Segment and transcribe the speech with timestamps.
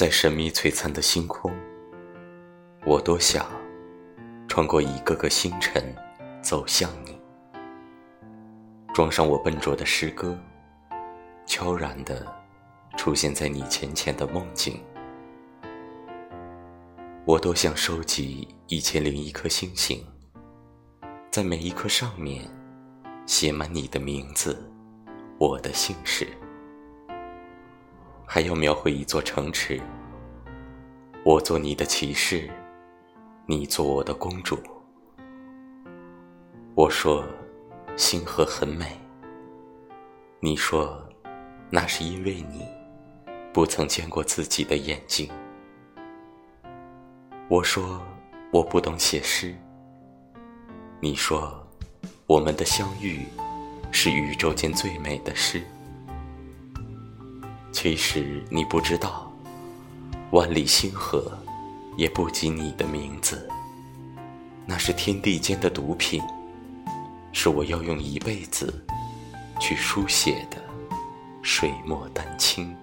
[0.00, 1.52] 在神秘璀璨的星空，
[2.86, 3.46] 我多想
[4.48, 5.94] 穿过一个个星辰，
[6.40, 7.20] 走向你，
[8.94, 10.34] 装上我笨拙的诗歌，
[11.44, 12.26] 悄然地
[12.96, 14.80] 出现在你浅浅的梦境。
[17.26, 20.02] 我多想收集一千零一颗星星，
[21.30, 22.48] 在每一颗上面
[23.26, 24.58] 写满你的名字，
[25.38, 26.26] 我的姓氏。
[28.32, 29.80] 还要描绘一座城池，
[31.24, 32.48] 我做你的骑士，
[33.44, 34.56] 你做我的公主。
[36.76, 37.24] 我说
[37.96, 38.96] 星河很美，
[40.38, 40.96] 你说
[41.70, 42.64] 那是因为你
[43.52, 45.28] 不曾见过自己的眼睛。
[47.48, 48.00] 我说
[48.52, 49.52] 我不懂写诗，
[51.00, 51.66] 你说
[52.28, 53.26] 我们的相遇
[53.90, 55.60] 是宇宙间最美的诗。
[57.72, 59.32] 其实你不知道，
[60.32, 61.38] 万里星河
[61.96, 63.48] 也不及你的名字。
[64.66, 66.22] 那是天地间的毒品，
[67.32, 68.84] 是我要用一辈子
[69.58, 70.58] 去书写的
[71.42, 72.76] 水墨丹青。